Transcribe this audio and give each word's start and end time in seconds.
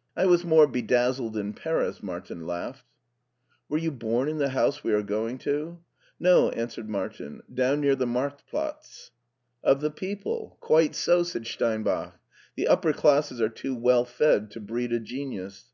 "I 0.22 0.26
was 0.26 0.44
more 0.44 0.66
bedazzled 0.66 1.36
in 1.36 1.52
Paris," 1.52 2.02
Martin 2.02 2.44
laughed. 2.48 2.84
'* 3.28 3.68
Were 3.68 3.78
you 3.78 3.92
bom 3.92 4.26
in 4.26 4.38
the 4.38 4.48
house 4.48 4.82
we 4.82 4.92
are 4.92 5.04
going 5.04 5.38
to?" 5.46 5.78
"No," 6.18 6.50
answered 6.50 6.90
Martin, 6.90 7.42
"down 7.54 7.80
near 7.80 7.94
the 7.94 8.04
Markt 8.04 8.42
Platz/' 8.50 9.10
"Of 9.62 9.80
the 9.80 9.92
people— 9.92 10.56
quite 10.58 10.96
so," 10.96 11.22
said 11.22 11.46
Steinbach; 11.46 12.18
"the 12.56 12.66
upper 12.66 12.92
classes 12.92 13.40
are 13.40 13.48
too 13.48 13.76
well 13.76 14.04
fed 14.04 14.50
to 14.50 14.60
breed 14.60 14.90
a 14.92 14.98
genius. 14.98 15.66